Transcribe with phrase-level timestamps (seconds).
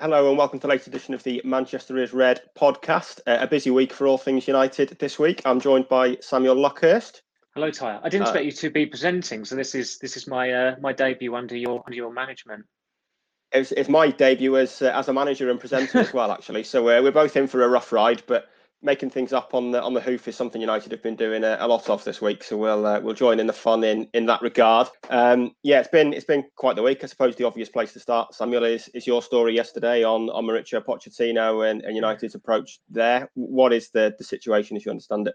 [0.00, 3.20] Hello and welcome to the latest edition of the Manchester is Red podcast.
[3.24, 5.42] Uh, a busy week for all things United this week.
[5.44, 7.20] I'm joined by Samuel Luckhurst.
[7.54, 8.00] Hello, Tyre.
[8.02, 10.76] I didn't uh, expect you to be presenting, so this is this is my uh,
[10.80, 12.64] my debut under your under your management.
[13.52, 16.64] It's, it's my debut as uh, as a manager and presenter as well, actually.
[16.64, 18.48] So uh, we're both in for a rough ride, but
[18.86, 21.58] making things up on the on the hoof is something United have been doing a,
[21.60, 22.42] a lot of this week.
[22.44, 24.88] So we'll uh, we'll join in the fun in in that regard.
[25.10, 27.02] Um, yeah, it's been it's been quite the week.
[27.02, 30.44] I suppose the obvious place to start, Samuel, is is your story yesterday on on
[30.46, 33.28] Mauricio Pochettino and, and United's approach there.
[33.34, 35.34] What is the the situation as you understand it?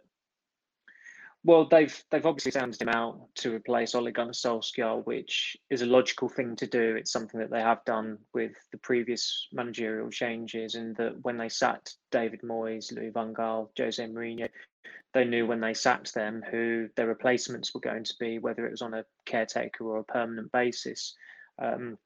[1.44, 5.88] Well, they've they've obviously sounded him out to replace Ole Gunnar Solskjaer, which is a
[5.88, 6.96] logical thing to do.
[6.96, 11.50] It's something that they have done with the previous managerial changes, and that when they
[11.50, 14.50] sacked David Moyes, Louis van Gaal, Jose Mourinho,
[15.16, 18.72] they knew when they sacked them who their replacements were going to be, whether it
[18.72, 21.16] was on a caretaker or a permanent basis.
[21.60, 21.98] Um,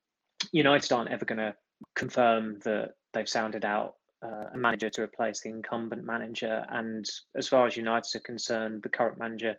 [0.54, 1.56] United aren't ever going to
[1.94, 3.96] confirm that they've sounded out
[4.26, 6.66] uh, a manager to replace the incumbent manager.
[6.70, 9.56] And as far as United are concerned, the current manager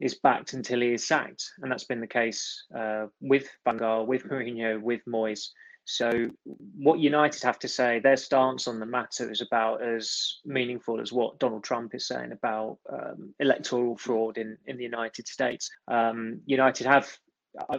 [0.00, 4.06] is backed until he is sacked, and that's been the case uh, with Van Gaal,
[4.06, 5.48] with Mourinho, with Moyes.
[5.88, 6.28] So,
[6.76, 11.12] what United have to say, their stance on the matter is about as meaningful as
[11.12, 15.70] what Donald Trump is saying about um, electoral fraud in, in the United States.
[15.86, 17.16] Um, United have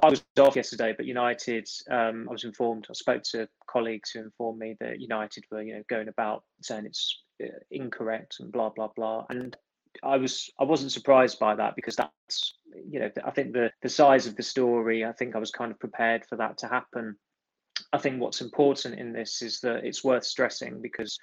[0.01, 2.87] I was off yesterday, but United, um, I was informed.
[2.89, 6.85] I spoke to colleagues who informed me that United were, you know, going about saying
[6.85, 9.25] it's uh, incorrect and blah blah blah.
[9.29, 9.55] And
[10.03, 12.55] I was, I wasn't surprised by that because that's,
[12.89, 15.05] you know, I think the the size of the story.
[15.05, 17.15] I think I was kind of prepared for that to happen.
[17.93, 21.17] I think what's important in this is that it's worth stressing because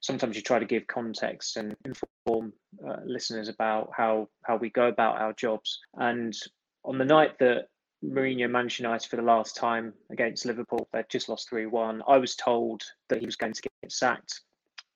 [0.00, 2.52] sometimes you try to give context and inform
[2.86, 5.78] uh, listeners about how how we go about our jobs.
[5.94, 6.36] And
[6.84, 7.68] on the night that
[8.04, 10.88] Mourinho managed United for the last time against Liverpool.
[10.92, 12.02] They'd just lost 3 1.
[12.06, 14.40] I was told that he was going to get sacked.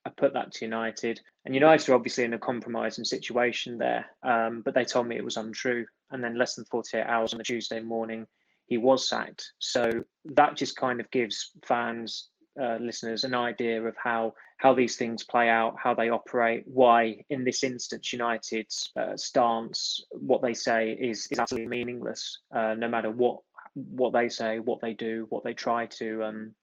[0.04, 1.20] I put that to United.
[1.44, 5.24] And United are obviously in a compromising situation there, um, but they told me it
[5.24, 5.84] was untrue.
[6.10, 8.26] And then less than 48 hours on a Tuesday morning,
[8.66, 9.52] he was sacked.
[9.58, 9.90] So
[10.24, 12.28] that just kind of gives fans
[12.60, 17.24] uh, listeners an idea of how how these things play out, how they operate, why
[17.28, 22.88] in this instance United's uh, stance, what they say is is absolutely meaningless, uh, no
[22.88, 23.40] matter what
[23.74, 26.54] what they say, what they do, what they try to um,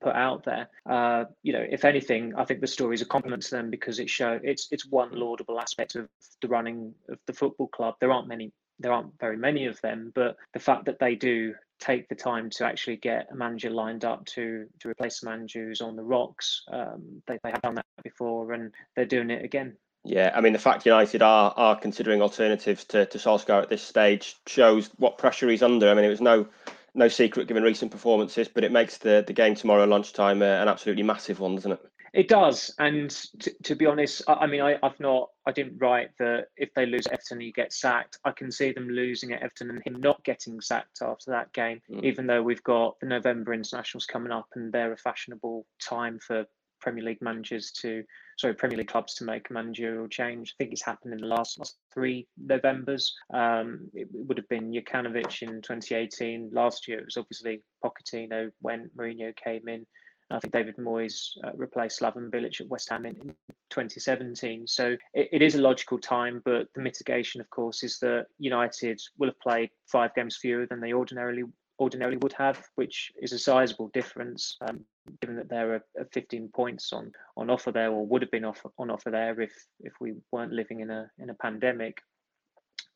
[0.00, 0.68] put out there.
[0.88, 3.98] Uh, you know, if anything, I think the story is a compliment to them because
[3.98, 6.08] it show it's it's one laudable aspect of
[6.40, 7.96] the running of the football club.
[8.00, 11.54] There aren't many there aren't very many of them, but the fact that they do
[11.82, 15.66] take the time to actually get a manager lined up to to replace a manager
[15.66, 19.44] who's on the rocks, um, they, they have done that before and they're doing it
[19.44, 19.76] again.
[20.04, 23.82] Yeah, I mean the fact United are are considering alternatives to to Solskjaer at this
[23.82, 25.90] stage shows what pressure he's under.
[25.90, 26.46] I mean it was no
[26.94, 30.68] no secret given recent performances, but it makes the the game tomorrow lunchtime uh, an
[30.68, 31.91] absolutely massive one, doesn't it?
[32.12, 35.78] It does, and t- to be honest, I, I mean, I, have not, I didn't
[35.78, 38.18] write that if they lose Everton, he gets sacked.
[38.24, 41.80] I can see them losing at Everton and him not getting sacked after that game,
[41.90, 42.04] mm.
[42.04, 46.44] even though we've got the November internationals coming up and they're a fashionable time for
[46.82, 48.04] Premier League managers to,
[48.36, 50.54] sorry, Premier League clubs to make a managerial change.
[50.54, 53.14] I think it's happened in the last, last three Novembers.
[53.32, 56.50] Um, it, it, would have been Jokanovic in 2018.
[56.52, 59.86] Last year it was obviously Pochettino when Mourinho came in.
[60.32, 63.34] I think David Moyes uh, replaced Slaven Bilic at West Ham in, in
[63.70, 64.66] 2017.
[64.66, 69.00] So it, it is a logical time, but the mitigation, of course, is that United
[69.18, 71.44] will have played five games fewer than they ordinarily
[71.80, 74.84] ordinarily would have, which is a sizable difference, um,
[75.20, 78.64] given that there are 15 points on on offer there, or would have been off,
[78.78, 81.98] on offer there if if we weren't living in a in a pandemic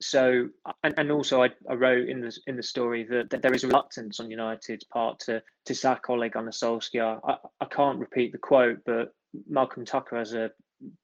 [0.00, 0.48] so
[0.82, 3.64] and, and also I, I wrote in the in the story that, that there is
[3.64, 7.20] reluctance on United's part to to sack Ole Gunnar Solskjaer.
[7.26, 9.14] I, I can't repeat the quote, but
[9.48, 10.50] Malcolm Tucker has a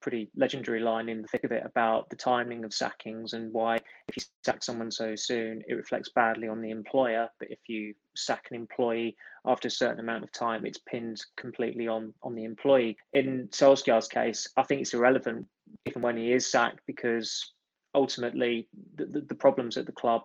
[0.00, 3.76] pretty legendary line in the thick of it about the timing of sackings and why
[4.08, 7.94] if you sack someone so soon it reflects badly on the employer but if you
[8.14, 9.16] sack an employee
[9.46, 14.08] after a certain amount of time it's pinned completely on on the employee in Solskjaer's
[14.08, 15.46] case I think it's irrelevant
[15.86, 17.52] even when he is sacked because
[17.94, 20.22] ultimately the, the, the, problems at the club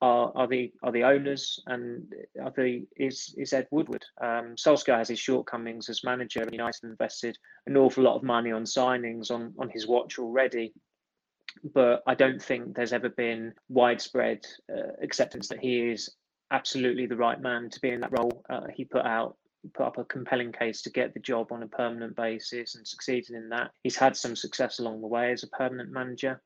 [0.00, 4.04] are, are the are the owners and are the is is Ed Woodward.
[4.20, 7.36] Um, Solskjaer has his shortcomings as manager, and United invested
[7.66, 10.72] an awful lot of money on signings on on his watch already.
[11.72, 16.10] But I don't think there's ever been widespread uh, acceptance that he is
[16.50, 18.44] absolutely the right man to be in that role.
[18.50, 19.36] Uh, he put out
[19.72, 23.30] put up a compelling case to get the job on a permanent basis and succeeded
[23.30, 23.70] in that.
[23.82, 26.42] He's had some success along the way as a permanent manager.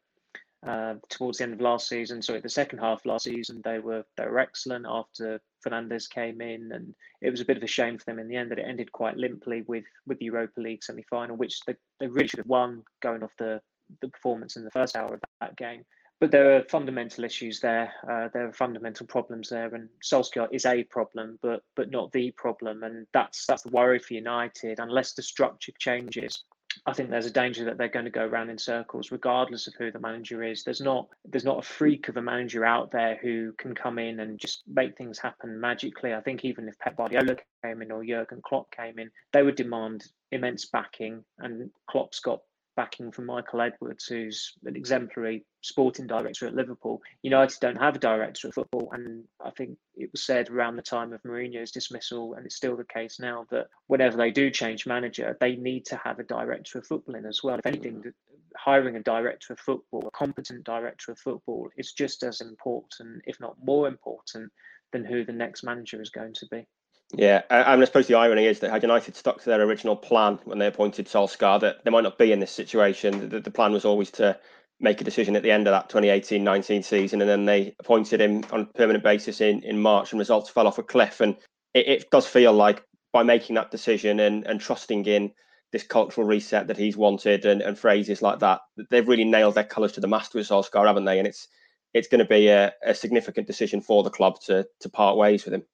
[0.66, 4.04] Uh, towards the end of last season, sorry, the second half last season, they were
[4.16, 7.96] they were excellent after Fernandes came in, and it was a bit of a shame
[7.96, 10.82] for them in the end that it ended quite limply with with the Europa League
[10.82, 13.60] semi final, which they, they really should have won going off the
[14.02, 15.84] the performance in the first hour of that game.
[16.20, 17.92] But there are fundamental issues there.
[18.10, 22.32] Uh, there are fundamental problems there, and Solskjaer is a problem, but but not the
[22.32, 24.80] problem, and that's that's the worry for United.
[24.80, 26.42] Unless the structure changes,
[26.86, 29.74] I think there's a danger that they're going to go around in circles, regardless of
[29.74, 30.64] who the manager is.
[30.64, 34.20] There's not there's not a freak of a manager out there who can come in
[34.20, 36.14] and just make things happen magically.
[36.14, 39.56] I think even if Pep Guardiola came in or Jurgen Klopp came in, they would
[39.56, 42.40] demand immense backing, and Klopp's got
[42.76, 47.02] backing from Michael Edwards, who's an exemplary sporting director at Liverpool.
[47.22, 50.82] United don't have a director of football, and I think it was said around the
[50.82, 54.86] time of Mourinho's dismissal, and it's still the case now, that whenever they do change
[54.86, 57.58] manager, they need to have a director of football in as well.
[57.58, 58.12] If anything, mm.
[58.56, 63.40] hiring a director of football, a competent director of football, is just as important, if
[63.40, 64.52] not more important,
[64.92, 66.66] than who the next manager is going to be.
[67.14, 69.96] Yeah, I, mean, I suppose the irony is that had United stuck to their original
[69.96, 73.30] plan when they appointed Solskjaer, that they might not be in this situation.
[73.30, 74.38] The, the plan was always to
[74.80, 78.44] make a decision at the end of that 2018-19 season, and then they appointed him
[78.52, 81.20] on a permanent basis in, in March, and results fell off a cliff.
[81.20, 81.36] And
[81.74, 85.32] it, it does feel like by making that decision and, and trusting in
[85.72, 88.60] this cultural reset that he's wanted and, and phrases like that,
[88.90, 91.18] they've really nailed their colours to the mast with Solskjaer, haven't they?
[91.18, 91.48] And it's
[91.94, 95.44] it's going to be a, a significant decision for the club to to part ways
[95.44, 95.64] with him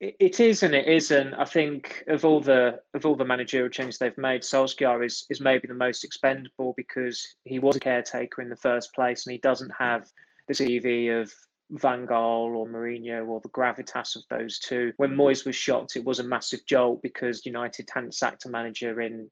[0.00, 1.34] it is and it isn't.
[1.34, 5.40] I think of all the of all the managerial changes they've made, Solskjaer is is
[5.40, 9.38] maybe the most expendable because he was a caretaker in the first place, and he
[9.38, 10.06] doesn't have
[10.48, 11.32] the CV of
[11.70, 14.92] Van Gaal or Mourinho or the gravitas of those two.
[14.98, 19.00] When Moyes was shocked, it was a massive jolt because United hadn't sacked a manager
[19.00, 19.30] in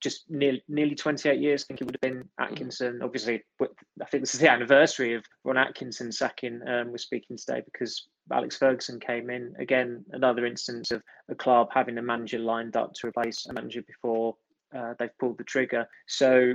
[0.00, 1.64] just nearly nearly 28 years.
[1.64, 3.00] I think it would have been Atkinson.
[3.02, 6.60] Obviously, I think this is the anniversary of Ron Atkinson sacking.
[6.66, 9.54] Um, we're speaking today because Alex Ferguson came in.
[9.58, 13.82] Again, another instance of a club having a manager lined up to replace a manager
[13.82, 14.36] before
[14.76, 15.86] uh, they've pulled the trigger.
[16.06, 16.54] So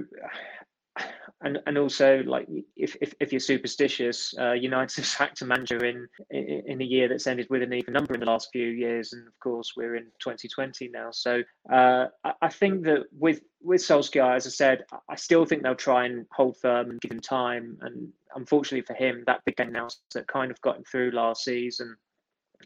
[1.42, 5.84] and and also like if if, if you're superstitious, uh, United have sacked a manager
[5.86, 8.68] in, in, in a year that's ended with an even number in the last few
[8.68, 11.10] years, and of course we're in 2020 now.
[11.12, 15.64] So uh, I, I, think that with with Solskjaer, as I said, I still think
[15.64, 17.78] they'll try and hold firm and give him time.
[17.82, 21.44] And unfortunately for him, that big game now that kind of got him through last
[21.44, 21.96] season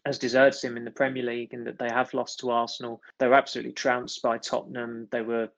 [0.06, 3.02] has deserted him in the Premier League, and that they have lost to Arsenal.
[3.20, 5.08] They were absolutely trounced by Tottenham.
[5.12, 5.50] They were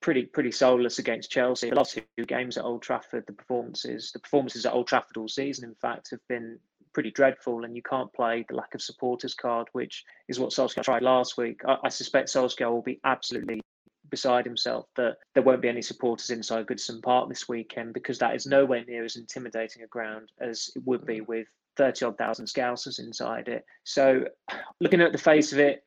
[0.00, 1.70] pretty pretty soulless against Chelsea.
[1.70, 5.28] The last two games at Old Trafford, the performances the performances at Old Trafford all
[5.28, 6.58] season, in fact, have been
[6.92, 7.64] pretty dreadful.
[7.64, 11.36] And you can't play the lack of supporters card, which is what Solskjaer tried last
[11.36, 11.60] week.
[11.66, 13.60] I, I suspect Solskjaer will be absolutely
[14.10, 18.34] beside himself that there won't be any supporters inside Goodison Park this weekend because that
[18.34, 22.46] is nowhere near as intimidating a ground as it would be with 30 odd thousand
[22.46, 23.64] scousers inside it.
[23.84, 24.24] So,
[24.80, 25.84] looking at the face of it,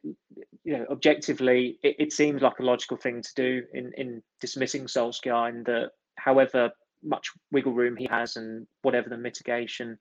[0.68, 4.84] you know, objectively, it, it seems like a logical thing to do in, in dismissing
[4.84, 6.70] Solskjaer, and that however
[7.02, 9.98] much wiggle room he has and whatever the mitigation,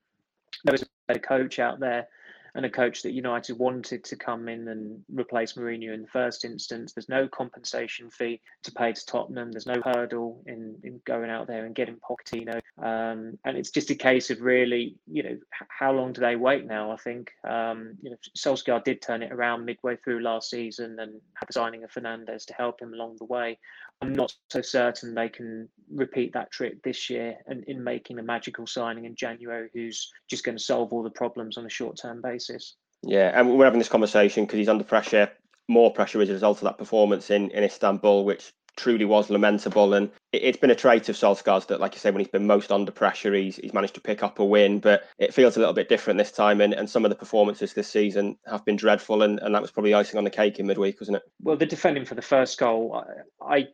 [0.64, 2.08] there is a better coach out there
[2.56, 6.42] and a coach that United wanted to come in and replace Mourinho in the first
[6.42, 6.94] instance.
[6.94, 9.52] There's no compensation fee to pay to Tottenham.
[9.52, 12.62] There's no hurdle in, in going out there and getting Pochettino.
[12.82, 16.64] Um, and it's just a case of really, you know, how long do they wait
[16.64, 16.90] now?
[16.90, 21.20] I think, um, you know, Solskjaer did turn it around midway through last season and
[21.34, 23.58] had the signing of Fernandes to help him along the way.
[24.02, 28.22] I'm not so certain they can repeat that trick this year and in making a
[28.22, 31.98] magical signing in January who's just going to solve all the problems on a short
[32.00, 32.76] term basis.
[33.02, 35.30] Yeah, and we're having this conversation because he's under pressure,
[35.68, 39.94] more pressure as a result of that performance in, in Istanbul, which truly was lamentable.
[39.94, 42.46] And it, has been a trait of Solskjaer's that, like you say, when he's been
[42.46, 44.78] most under pressure, he's, he's managed to pick up a win.
[44.80, 46.60] But it feels a little bit different this time.
[46.60, 49.22] And, and some of the performances this season have been dreadful.
[49.22, 51.22] And, and that was probably icing on the cake in midweek, wasn't it?
[51.40, 53.02] Well, the defending for the first goal,
[53.40, 53.66] I, I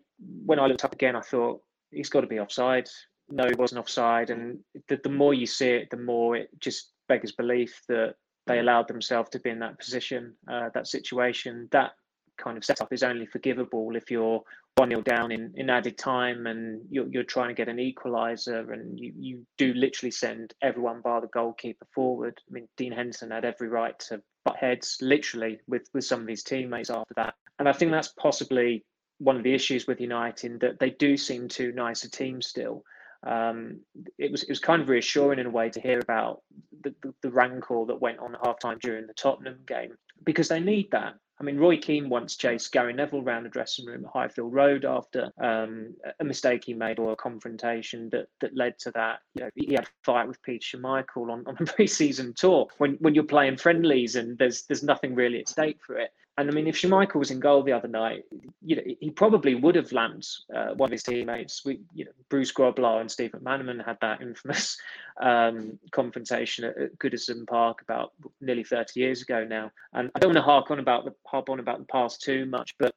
[0.45, 1.61] when I looked up again, I thought
[1.91, 2.89] he's got to be offside.
[3.31, 4.31] No, he wasn't offside.
[4.31, 8.15] And the, the more you see it, the more it just beggars belief that
[8.47, 11.69] they allowed themselves to be in that position, uh, that situation.
[11.71, 11.93] That
[12.39, 14.43] kind of setup is only forgivable if you're
[14.77, 18.73] one nil down in, in added time and you're, you're trying to get an equaliser
[18.73, 22.41] and you, you do literally send everyone bar the goalkeeper forward.
[22.49, 26.29] I mean, Dean Henderson had every right to butt heads literally with, with some of
[26.29, 27.35] his teammates after that.
[27.59, 28.85] And I think that's possibly
[29.23, 32.85] one of the issues with United that they do seem too nice a team still.
[33.25, 33.81] Um,
[34.19, 36.43] it was it was kind of reassuring in a way to hear about
[36.83, 40.61] the, the, the rancor that went on at halftime during the Tottenham game because they
[40.61, 41.15] need that.
[41.41, 44.85] I mean, Roy Keane once chased Gary Neville around the dressing room at Highfield Road
[44.85, 49.21] after um, a mistake he made or a confrontation that that led to that.
[49.35, 52.93] You know, he had a fight with Peter Schmeichel on, on a pre-season tour when
[53.01, 56.11] when you're playing friendlies and there's there's nothing really at stake for it.
[56.39, 58.25] And I mean, if Schmeichel was in goal the other night,
[58.65, 61.63] you know, he probably would have lamped uh, one of his teammates.
[61.65, 64.79] We, you know, Bruce Grobbelaar and Steve McManaman had that infamous
[65.21, 69.71] um, confrontation at, at, Goodison Park about nearly 30 years ago now.
[69.93, 72.47] And I don't want to hark on about the harp on about the past too
[72.47, 72.95] much, but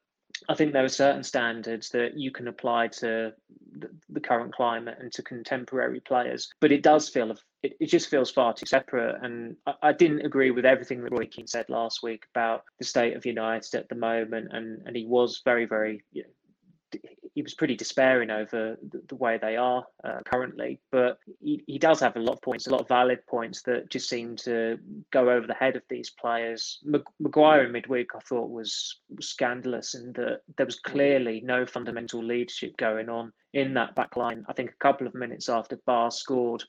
[0.48, 3.32] I think there are certain standards that you can apply to
[3.78, 7.30] the, the current climate and to contemporary players, but it does feel
[7.66, 9.16] it, it just feels far too separate.
[9.22, 12.84] And I, I, didn't agree with everything that Roy Keane said last week about the
[12.84, 17.00] state of United at the moment, and and he was very very you know,
[17.34, 20.80] he was pretty despairing over the, the way they are uh, currently.
[20.90, 23.90] But he, he does have a lot of points, a lot of valid points that
[23.90, 24.78] just seem to
[25.12, 26.82] go over the head of these players.
[27.20, 32.76] Maguire in midweek, I thought, was, scandalous in that there was clearly no fundamental leadership
[32.76, 34.44] going on in that back line.
[34.48, 36.64] I think a couple of minutes after Ba scored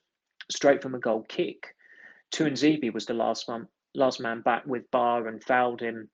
[0.50, 1.76] straight from a goal kick,
[2.34, 6.10] Tuanzebe was the last one, last man back with Ba and fouled him,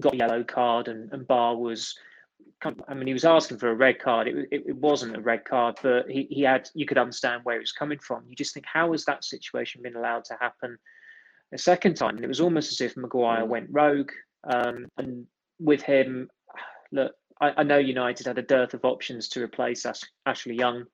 [0.00, 1.94] got a yellow card, and, and Ba was
[2.88, 4.28] I mean, he was asking for a red card.
[4.28, 7.56] It, it, it, wasn't a red card, but he, he had, you could understand where
[7.56, 8.24] he was coming from.
[8.28, 10.78] You just think, how has that situation been allowed to happen
[11.52, 12.16] a second time?
[12.16, 13.48] And it was almost as if Maguire mm.
[13.48, 14.10] went rogue.
[14.44, 15.26] Um, and
[15.58, 16.30] with him,
[16.92, 20.84] look, I, I, know United had a dearth of options to replace Ash, Ashley Young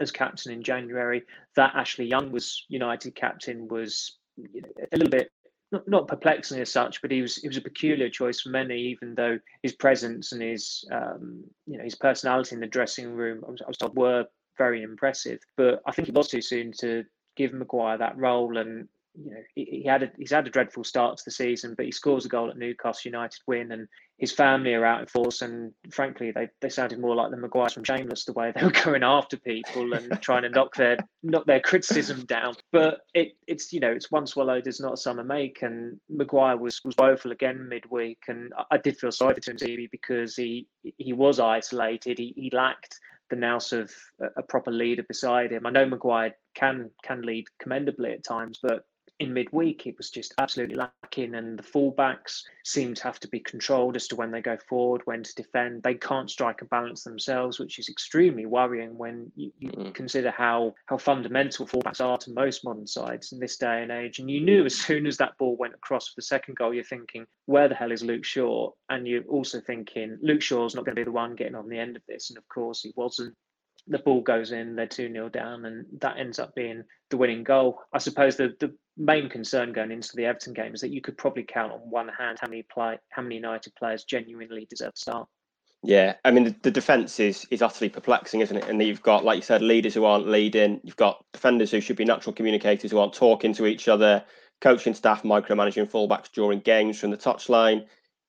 [0.00, 1.22] as captain in January.
[1.56, 5.30] That Ashley Young was United captain was you know, a little bit
[5.72, 8.78] not, not perplexing as such, but he was he was a peculiar choice for many,
[8.78, 13.42] even though his presence and his um, you know his personality in the dressing room
[13.46, 14.26] I was, I was told were
[14.58, 15.40] very impressive.
[15.56, 17.04] But I think it was too soon to
[17.36, 18.88] give Maguire that role, and
[19.18, 21.86] you know, he, he, had a, he's had a dreadful start to the season, but
[21.86, 25.42] he scores a goal at Newcastle United win, and his family are out in force.
[25.42, 28.70] And frankly, they, they sounded more like the Maguires from Shameless, the way they were
[28.84, 32.54] going after people and trying to knock their knock their criticism down.
[32.72, 36.56] But it it's you know it's one swallow does not a summer make, and Maguire
[36.56, 39.56] was was woeful again midweek, and I, I did feel sorry for Tim
[39.90, 43.90] because he he was isolated, he, he lacked the nous of
[44.36, 45.66] a proper leader beside him.
[45.66, 48.84] I know Maguire can can lead commendably at times, but
[49.18, 53.40] in midweek, it was just absolutely lacking, and the fullbacks seem to have to be
[53.40, 55.82] controlled as to when they go forward, when to defend.
[55.82, 59.94] They can't strike a balance themselves, which is extremely worrying when you, you mm.
[59.94, 64.18] consider how how fundamental fullbacks are to most modern sides in this day and age.
[64.18, 66.84] And you knew as soon as that ball went across for the second goal, you're
[66.84, 68.70] thinking, where the hell is Luke Shaw?
[68.90, 71.78] And you're also thinking, Luke Shaw's not going to be the one getting on the
[71.78, 73.34] end of this, and of course he wasn't
[73.88, 77.44] the ball goes in, they're 2 0 down, and that ends up being the winning
[77.44, 77.80] goal.
[77.92, 81.18] I suppose the, the main concern going into the Everton game is that you could
[81.18, 85.00] probably count on one hand how many play how many United players genuinely deserve to
[85.00, 85.28] start.
[85.82, 88.68] Yeah, I mean the, the defence is is utterly perplexing, isn't it?
[88.68, 90.80] And you've got, like you said, leaders who aren't leading.
[90.82, 94.24] You've got defenders who should be natural communicators who aren't talking to each other.
[94.62, 97.84] Coaching staff micromanaging fullbacks during games from the touchline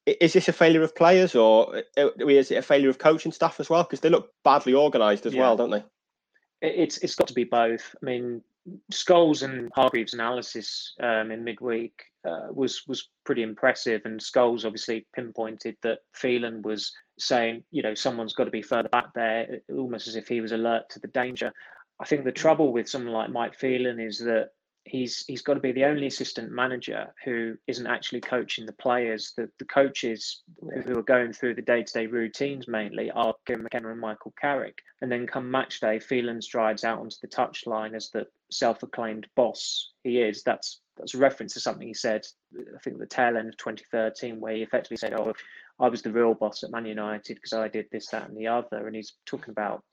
[0.07, 3.59] is this a failure of players or uh, is it a failure of coaching staff
[3.59, 3.83] as well?
[3.83, 5.41] Because they look badly organised as yeah.
[5.41, 5.83] well, don't they?
[6.61, 7.95] It's it's got to be both.
[8.01, 8.41] I mean,
[8.91, 11.93] Scholes and Hargreaves' analysis um, in midweek
[12.27, 17.93] uh, was was pretty impressive, and Scholes obviously pinpointed that Phelan was saying, you know,
[17.93, 21.07] someone's got to be further back there, almost as if he was alert to the
[21.07, 21.51] danger.
[21.99, 24.49] I think the trouble with someone like Mike Phelan is that
[24.87, 29.33] he's he's got to be the only assistant manager who isn't actually coaching the players.
[29.35, 30.43] The the coaches
[30.85, 34.33] who are going through the day to day routines mainly are Kieran McKenna and Michael
[34.39, 34.79] Carrick.
[35.01, 39.27] And then come match day, Phelan strides out onto the touchline as the self acclaimed
[39.35, 40.43] boss he is.
[40.43, 42.25] That's that's a reference to something he said,
[42.55, 45.33] I think at the tail end of 2013, where he effectively said, "Oh,
[45.79, 48.47] I was the real boss at Man United because I did this, that, and the
[48.47, 49.83] other." And he's talking about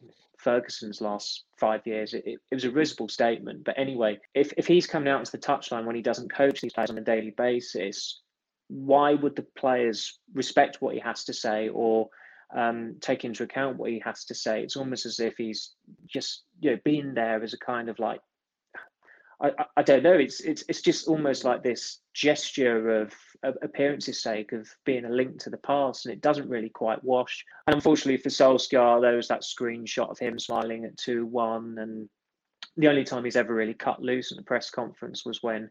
[0.45, 2.15] Ferguson's last five years.
[2.15, 3.65] It, it, it, was a risible statement.
[3.65, 6.73] But anyway, if, if he's coming out onto the touchline when he doesn't coach these
[6.73, 8.21] players on a daily basis,
[8.69, 12.09] why would the players respect what he has to say or
[12.55, 14.63] um, take into account what he has to say?
[14.63, 15.73] It's almost as if he's
[16.07, 18.21] just you know being there as a kind of like
[19.41, 20.15] I, I don't know.
[20.15, 23.13] It's it's it's just almost like this gesture of
[23.63, 27.45] appearances sake of being a link to the past, and it doesn't really quite wash.
[27.67, 31.79] And unfortunately for Solskjaer, there was that screenshot of him smiling at 2 1.
[31.79, 32.09] And
[32.77, 35.71] the only time he's ever really cut loose at the press conference was when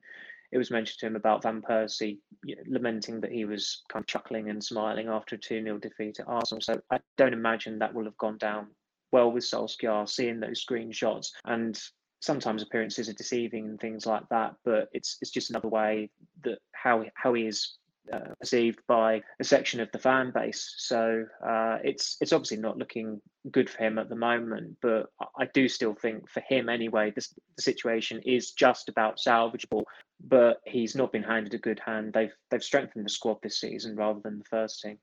[0.52, 4.04] it was mentioned to him about Van Persie you know, lamenting that he was kind
[4.04, 6.62] of chuckling and smiling after a 2 0 defeat at Arsenal.
[6.62, 8.68] So I don't imagine that will have gone down
[9.12, 11.32] well with Solskjaer, seeing those screenshots.
[11.46, 11.80] And
[12.24, 16.10] sometimes appearances are deceiving and things like that, but it's it's just another way
[16.44, 17.78] that how how he is
[18.12, 20.74] uh, perceived by a section of the fan base.
[20.78, 24.78] So uh, it's it's obviously not looking good for him at the moment.
[24.82, 29.84] But I do still think for him anyway, this, the situation is just about salvageable.
[30.26, 32.14] But he's not been handed a good hand.
[32.14, 34.98] They've they've strengthened the squad this season rather than the first team.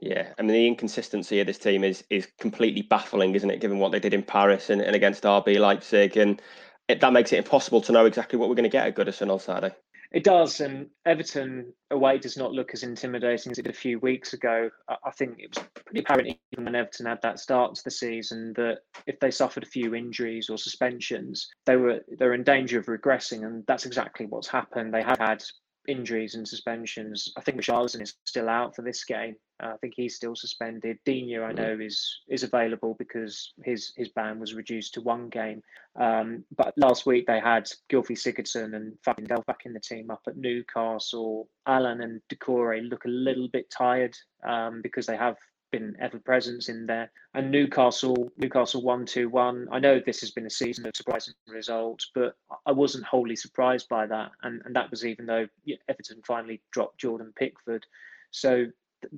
[0.00, 3.60] Yeah, I mean the inconsistency of this team is is completely baffling, isn't it?
[3.60, 6.42] Given what they did in Paris and, and against RB Leipzig, and
[6.88, 9.30] it, that makes it impossible to know exactly what we're going to get at Goodison
[9.30, 9.74] on Saturday.
[10.14, 13.98] It does, and Everton away does not look as intimidating as it did a few
[13.98, 14.70] weeks ago.
[14.88, 18.52] I think it was pretty apparent even when Everton had that start to the season
[18.56, 22.78] that if they suffered a few injuries or suspensions, they were they were in danger
[22.78, 24.94] of regressing, and that's exactly what's happened.
[24.94, 25.42] They have had
[25.88, 27.32] injuries and suspensions.
[27.36, 29.34] I think Richarlison is still out for this game.
[29.62, 30.98] Uh, I think he's still suspended.
[31.04, 35.62] Digne, I know, is is available because his his ban was reduced to one game.
[35.98, 40.10] Um, but last week they had Gylfi Sigurdsson and Fabian Delph back in the team
[40.10, 41.48] up at Newcastle.
[41.66, 45.36] Allan and Doucouré look a little bit tired um, because they have
[45.70, 47.10] been ever presence in there.
[47.34, 49.68] And Newcastle, Newcastle one two one.
[49.70, 53.88] I know this has been a season of surprising results, but I wasn't wholly surprised
[53.88, 54.30] by that.
[54.42, 55.46] And and that was even though
[55.88, 57.86] Everton finally dropped Jordan Pickford.
[58.30, 58.66] So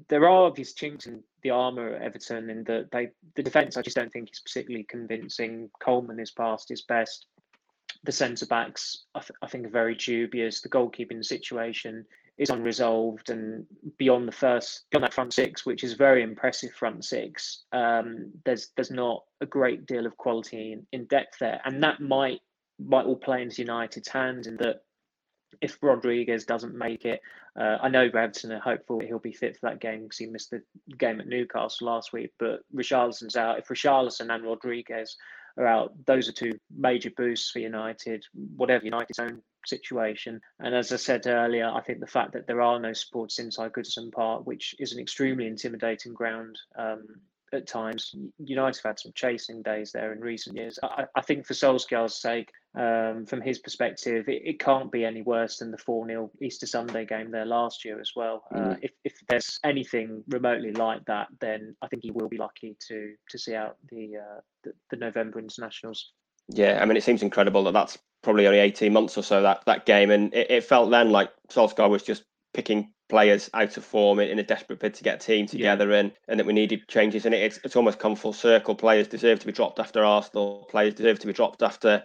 [0.09, 3.83] there are obvious chinks in the armour at Everton in that they the defence I
[3.83, 5.71] just don't think is particularly convincing.
[5.81, 7.26] Coleman is past his best.
[8.05, 10.61] The centre backs I, th- I think are very dubious.
[10.61, 12.05] The goalkeeping situation
[12.38, 13.64] is unresolved and
[13.97, 18.71] beyond the first beyond that front six, which is very impressive front six, um, there's
[18.76, 22.40] there's not a great deal of quality in, in depth there, and that might
[22.78, 24.83] might all play into United's hands in that
[25.61, 27.21] if Rodriguez doesn't make it,
[27.59, 30.50] uh, I know Everton are hopeful he'll be fit for that game because he missed
[30.50, 30.62] the
[30.99, 32.33] game at Newcastle last week.
[32.38, 33.59] But Richarlison's out.
[33.59, 35.16] If Richarlison and Rodriguez
[35.57, 38.25] are out, those are two major boosts for United,
[38.57, 40.40] whatever United's own situation.
[40.61, 43.73] And as I said earlier, I think the fact that there are no supports inside
[43.73, 47.07] Goodison Park, which is an extremely intimidating ground um,
[47.52, 48.14] at times.
[48.38, 50.78] United have had some chasing days there in recent years.
[50.82, 55.22] I, I think for Solskjaer's sake, um, from his perspective, it, it, can't be any
[55.22, 58.44] worse than the 4 0 Easter Sunday game there last year as well.
[58.54, 58.78] Uh, mm.
[58.82, 63.14] if, if there's anything remotely like that, then I think he will be lucky to
[63.30, 66.12] to see out the, uh, the, the November internationals.
[66.48, 69.64] Yeah, I mean, it seems incredible that that's probably only 18 months or so that,
[69.66, 70.11] that game.
[70.11, 74.38] And it, it felt then like Solskjaer was just picking players out of form in,
[74.38, 75.99] a desperate bid to get a team together yeah.
[75.99, 77.25] and, and that we needed changes.
[77.25, 78.75] And it, it's, it's almost come full circle.
[78.75, 82.03] Players deserve to be dropped after Arsenal, players deserve to be dropped after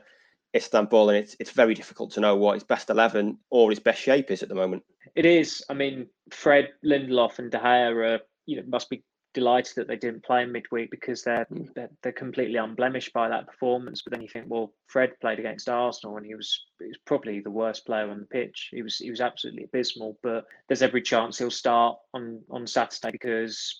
[0.55, 1.09] Istanbul.
[1.09, 4.31] And it's, it's very difficult to know what his best 11 or his best shape
[4.31, 4.83] is at the moment.
[5.15, 5.63] It is.
[5.69, 9.95] I mean, Fred, Lindelof, and De Gea are, you know, must be delighted that they
[9.95, 11.67] didn't play in midweek because they're, mm.
[11.73, 14.01] they're, they're completely unblemished by that performance.
[14.01, 17.39] But then you think, well, Fred played against Arsenal and he was he was probably
[17.39, 18.69] the worst player on the pitch.
[18.71, 20.17] He was he was absolutely abysmal.
[20.23, 23.79] But there's every chance he'll start on on Saturday because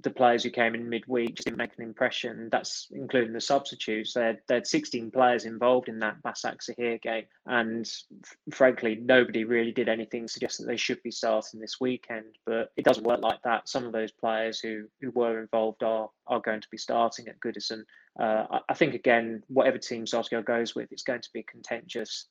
[0.00, 2.48] the players who came in midweek just didn't make an impression.
[2.50, 4.14] That's including the substitutes.
[4.14, 9.44] They had, they had 16 players involved in that Başakşehir game, and f- frankly, nobody
[9.44, 12.36] really did anything to suggest that they should be starting this weekend.
[12.46, 13.68] But it doesn't work like that.
[13.68, 17.40] Some of those players who who were involved are are going to be starting at
[17.40, 17.82] Goodison.
[18.18, 22.28] Uh, I, I, think again, whatever team Solskjaer goes with, it's going to be contentious.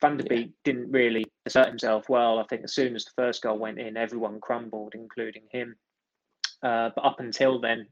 [0.00, 0.52] Van der Beek yeah.
[0.64, 2.38] didn't really assert himself well.
[2.38, 5.76] I think as soon as the first goal went in, everyone crumbled, including him.
[6.62, 7.86] Uh, but up until then,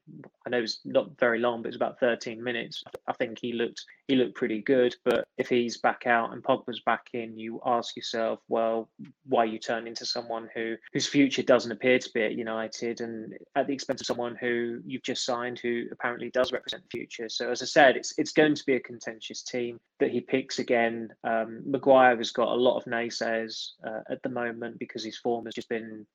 [0.47, 2.83] I know it's not very long, but it's about 13 minutes.
[3.07, 4.95] I think he looked he looked pretty good.
[5.05, 8.91] But if he's back out and Pogba's back in, you ask yourself, well,
[9.27, 13.35] why you turn into someone who whose future doesn't appear to be at United, and
[13.55, 17.29] at the expense of someone who you've just signed, who apparently does represent the future.
[17.29, 20.59] So as I said, it's it's going to be a contentious team that he picks
[20.59, 21.09] again.
[21.23, 25.45] Um, Maguire has got a lot of naysayers uh, at the moment because his form
[25.45, 26.07] has just been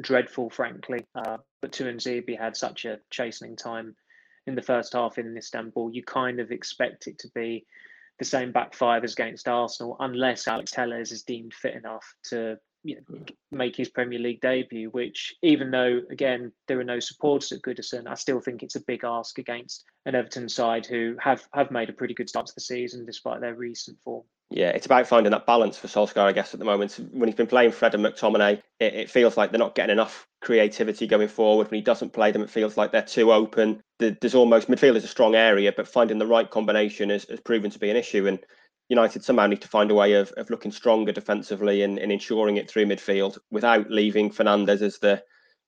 [0.00, 1.06] dreadful, frankly.
[1.14, 3.96] Uh, but Tuanzebe had such a chastening time
[4.46, 5.94] in the first half in Istanbul.
[5.94, 7.64] You kind of expect it to be
[8.18, 12.58] the same back five as against Arsenal, unless Alex Telles is deemed fit enough to
[12.84, 13.30] you know, mm.
[13.52, 14.90] make his Premier League debut.
[14.90, 18.80] Which, even though again there are no supporters at Goodison, I still think it's a
[18.80, 22.54] big ask against an Everton side who have have made a pretty good start to
[22.54, 24.24] the season despite their recent form.
[24.54, 27.00] Yeah, it's about finding that balance for Solskjaer, I guess, at the moment.
[27.12, 30.26] When he's been playing Fred and McTominay, it, it, feels like they're not getting enough
[30.42, 31.70] creativity going forward.
[31.70, 33.80] When he doesn't play them, it feels like they're too open.
[33.98, 37.70] There's almost midfield is a strong area, but finding the right combination has, has proven
[37.70, 38.26] to be an issue.
[38.26, 38.40] And
[38.90, 42.58] United somehow need to find a way of, of looking stronger defensively and, and ensuring
[42.58, 45.22] it through midfield without leaving Fernandes as the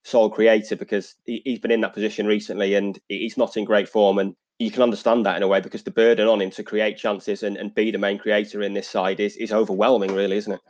[0.04, 3.88] sole creator because he, has been in that position recently and he's not in great
[3.88, 4.18] form.
[4.18, 6.96] And you can understand that in a way because the burden on him to create
[6.96, 10.52] chances and, and be the main creator in this side is, is overwhelming, really, isn't
[10.52, 10.60] it?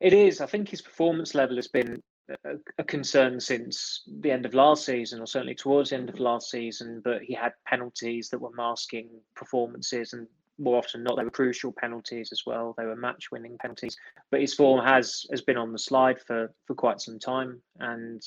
[0.00, 0.40] It is.
[0.40, 2.02] I think his performance level has been
[2.44, 6.18] a, a concern since the end of last season, or certainly towards the end of
[6.18, 7.00] last season.
[7.04, 10.26] But he had penalties that were masking performances, and
[10.58, 12.74] more often not, they were crucial penalties as well.
[12.76, 13.96] They were match-winning penalties.
[14.30, 18.22] But his form has has been on the slide for for quite some time, and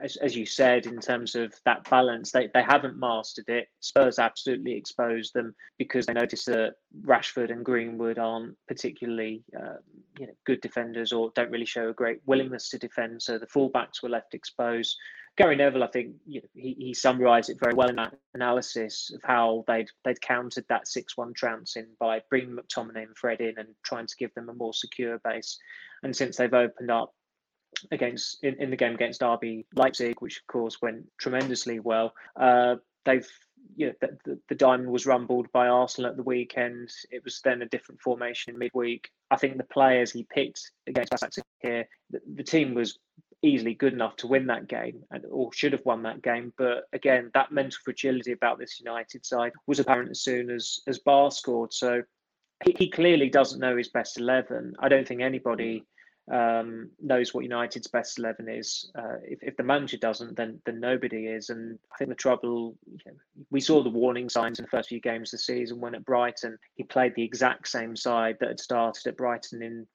[0.00, 3.68] as, as you said, in terms of that balance, they, they haven't mastered it.
[3.80, 9.76] Spurs absolutely exposed them because they noticed that Rashford and Greenwood aren't particularly uh,
[10.18, 13.22] you know, good defenders or don't really show a great willingness to defend.
[13.22, 14.96] So the fullbacks were left exposed.
[15.36, 19.10] Gary Neville, I think you know, he, he summarised it very well in that analysis
[19.14, 23.68] of how they'd they'd countered that six-one trouncing by bringing McTominay and Fred in and
[23.82, 25.58] trying to give them a more secure base.
[26.02, 27.12] And since they've opened up
[27.90, 32.14] against in, in the game against RB Leipzig, which of course went tremendously well.
[32.34, 33.28] Uh, they've
[33.76, 36.90] know, the, the, the, diamond was rumbled by Arsenal at the weekend.
[37.10, 39.10] It was then a different formation in midweek.
[39.30, 42.98] I think the players he picked against Basak here, the, the, team was
[43.42, 46.52] easily good enough to win that game and or should have won that game.
[46.56, 50.98] But again, that mental fragility about this United side was apparent as soon as as
[50.98, 51.72] Ba scored.
[51.72, 52.02] So
[52.64, 54.74] he, he clearly doesn't know his best eleven.
[54.78, 55.84] I don't think anybody
[56.30, 58.90] um, knows what United's best eleven is.
[58.96, 61.50] Uh, if, if the manager doesn't, then then nobody is.
[61.50, 63.12] And I think the trouble you know,
[63.50, 66.04] we saw the warning signs in the first few games of the season when at
[66.04, 69.86] Brighton he played the exact same side that had started at Brighton in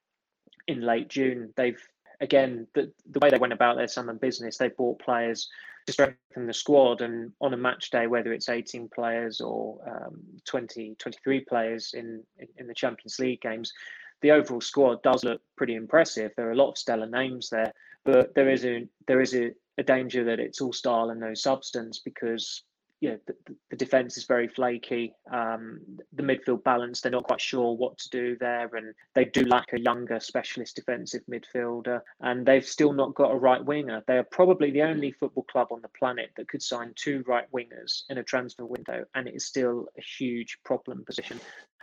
[0.67, 1.53] in late June.
[1.57, 1.81] They've
[2.21, 4.57] again the the way they went about their summer business.
[4.57, 5.49] They bought players
[5.87, 10.21] to strengthen the squad and on a match day whether it's 18 players or um,
[10.45, 13.73] 20 23 players in, in, in the champions league games
[14.21, 16.31] the overall squad does look pretty impressive.
[16.35, 19.51] There are a lot of stellar names there, but there is a there is a,
[19.77, 22.63] a danger that it's all style and no substance because
[23.01, 23.35] you know, the,
[23.71, 25.15] the defense is very flaky.
[25.31, 25.81] Um,
[26.13, 29.73] the midfield balance, they're not quite sure what to do there, and they do lack
[29.73, 32.01] a younger specialist defensive midfielder.
[32.21, 34.03] And they've still not got a right winger.
[34.05, 37.51] They are probably the only football club on the planet that could sign two right
[37.51, 41.39] wingers in a transfer window, and it is still a huge problem position.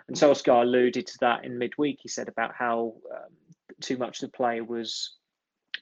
[0.08, 1.98] And Solskjaer alluded to that in midweek.
[2.02, 3.32] He said about how um,
[3.80, 5.18] too much the play was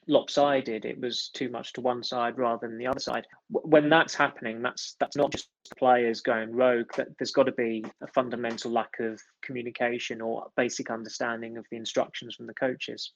[0.07, 0.85] lopsided.
[0.85, 3.25] It was too much to one side rather than the other side.
[3.49, 6.87] When that's happening, that's that's not just players going rogue.
[6.97, 11.77] That there's got to be a fundamental lack of communication or basic understanding of the
[11.77, 13.13] instructions from the coaches.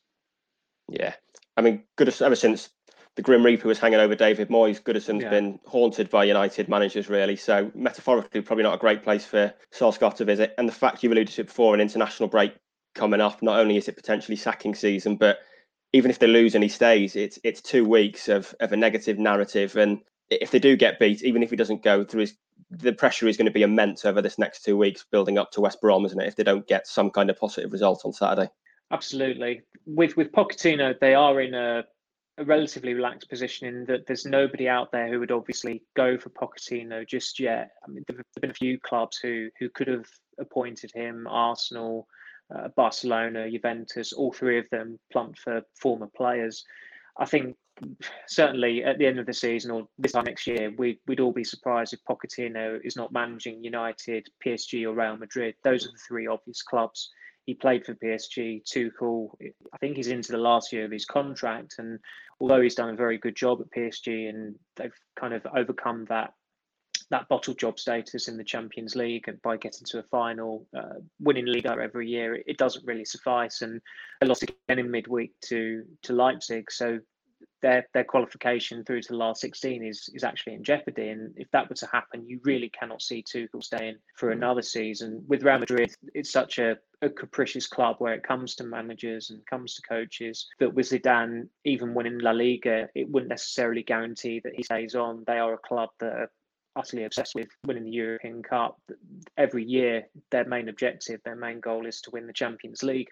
[0.90, 1.14] Yeah,
[1.56, 2.70] I mean, good ever since
[3.16, 4.82] the Grim Reaper was hanging over David Moyes.
[4.82, 5.30] Goodison's yeah.
[5.30, 7.36] been haunted by United managers, really.
[7.36, 10.54] So, metaphorically, probably not a great place for Solskjaer to visit.
[10.58, 12.54] And the fact you alluded to before, an international break
[12.96, 15.40] coming up, not only is it potentially sacking season, but
[15.94, 19.20] even if they lose and he stays, it's it's two weeks of, of a negative
[19.20, 19.76] narrative.
[19.76, 22.36] And if they do get beat, even if he doesn't go through his
[22.70, 25.60] the pressure is going to be immense over this next two weeks building up to
[25.60, 26.28] West Brom, isn't it?
[26.28, 28.50] If they don't get some kind of positive result on Saturday.
[28.92, 29.62] Absolutely.
[29.86, 31.84] With with Pochettino, they are in a
[32.38, 36.30] a relatively relaxed position in that there's nobody out there who would obviously go for
[36.30, 37.72] Pochettino just yet.
[37.86, 40.08] I mean, there have been a few clubs who who could have
[40.40, 42.08] appointed him, Arsenal,
[42.54, 46.64] uh, Barcelona, Juventus, all three of them plumped for former players.
[47.18, 47.56] I think
[48.28, 51.32] certainly at the end of the season or this time next year, we, we'd all
[51.32, 55.56] be surprised if Pochettino is not managing United, PSG, or Real Madrid.
[55.64, 57.10] Those are the three obvious clubs
[57.46, 58.64] he played for PSG.
[58.64, 59.30] Tuchel,
[59.74, 62.00] I think he's into the last year of his contract, and
[62.40, 66.34] although he's done a very good job at PSG, and they've kind of overcome that
[67.10, 71.46] that bottle job status in the Champions League by getting to a final, uh, winning
[71.46, 73.62] Liga every year, it, it, doesn't really suffice.
[73.62, 73.82] And
[74.20, 77.00] they lost again in midweek to to Leipzig, so
[77.62, 81.10] their their qualification through to the last 16 is is actually in jeopardy.
[81.10, 84.34] And if that were to happen, you really cannot see Tuchel staying for mm.
[84.34, 85.24] another season.
[85.28, 89.46] With Real Madrid, it's such a, a capricious club where it comes to managers and
[89.46, 94.54] comes to coaches that with Zidane, even winning La Liga, it wouldn't necessarily guarantee that
[94.56, 95.24] he stays on.
[95.26, 96.32] They are a club that are
[96.76, 98.80] utterly obsessed with winning the European Cup.
[99.38, 103.10] Every year, their main objective, their main goal is to win the Champions League.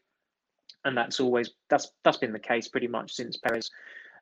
[0.85, 3.69] And that's always that's that's been the case pretty much since Perez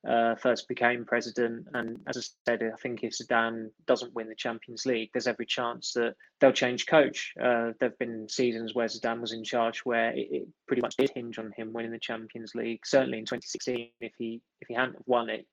[0.08, 1.68] uh, first became president.
[1.74, 5.46] And as I said, I think if Zidane doesn't win the Champions League, there's every
[5.46, 7.34] chance that they'll change coach.
[7.40, 10.98] Uh, there have been seasons where Zidane was in charge where it, it, pretty much
[10.98, 12.86] did hinge on him winning the Champions League.
[12.86, 15.46] Certainly in 2016, if he if he hadn't won it,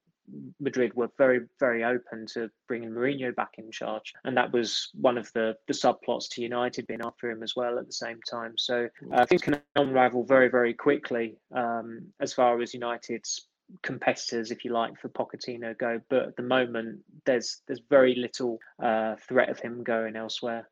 [0.61, 5.19] Madrid were very, very open to bringing Mourinho back in charge, and that was one
[5.19, 8.55] of the the subplots to United being after him as well at the same time.
[8.57, 13.49] So uh, things can unravel very, very quickly um, as far as United's
[13.83, 16.01] competitors, if you like, for Pochettino go.
[16.09, 20.69] But at the moment, there's there's very little uh, threat of him going elsewhere.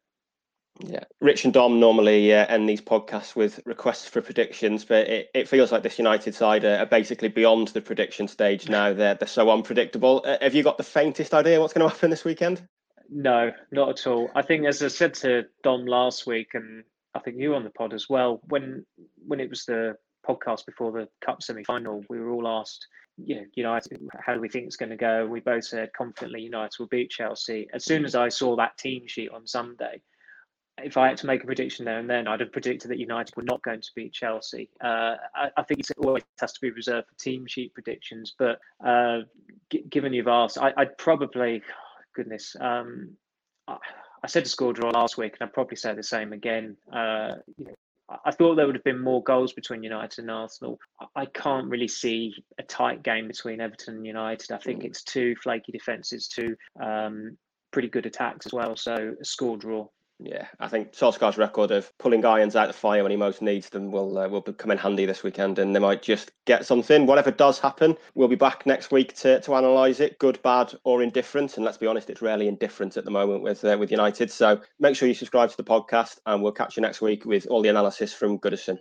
[0.80, 5.30] Yeah, Rich and Dom normally uh, end these podcasts with requests for predictions, but it,
[5.34, 8.92] it feels like this United side are, are basically beyond the prediction stage now.
[8.94, 10.22] They're they're so unpredictable.
[10.24, 12.66] Uh, have you got the faintest idea what's going to happen this weekend?
[13.10, 14.30] No, not at all.
[14.34, 17.70] I think, as I said to Dom last week, and I think you on the
[17.70, 18.86] pod as well, when
[19.26, 23.36] when it was the podcast before the Cup semi final, we were all asked, you
[23.36, 25.26] know, United, how do we think it's going to go?
[25.26, 27.68] We both said confidently United will beat Chelsea.
[27.72, 30.00] As soon as I saw that team sheet on Sunday,
[30.78, 33.36] if I had to make a prediction there and then, I'd have predicted that United
[33.36, 34.70] were not going to beat Chelsea.
[34.82, 38.34] Uh, I, I, think it always has to be reserved for team sheet predictions.
[38.38, 39.20] But uh,
[39.70, 41.62] g- given you've asked, I, would probably,
[42.14, 43.10] goodness, um,
[43.68, 43.76] I,
[44.24, 46.76] I, said to score draw last week, and I'd probably say the same again.
[46.92, 47.74] Uh, you know,
[48.24, 50.78] I thought there would have been more goals between United and Arsenal.
[51.16, 54.52] I can't really see a tight game between Everton and United.
[54.52, 57.36] I think it's two flaky defences, two um,
[57.70, 58.76] pretty good attacks as well.
[58.76, 59.88] So a score draw.
[60.24, 63.68] Yeah, I think Solskjaer's record of pulling irons out the fire when he most needs
[63.68, 67.06] them will uh, will come in handy this weekend, and they might just get something.
[67.06, 71.02] Whatever does happen, we'll be back next week to, to analyse it, good, bad, or
[71.02, 71.56] indifferent.
[71.56, 74.30] And let's be honest, it's rarely indifferent at the moment with uh, with United.
[74.30, 77.46] So make sure you subscribe to the podcast, and we'll catch you next week with
[77.48, 78.78] all the analysis from Goodison.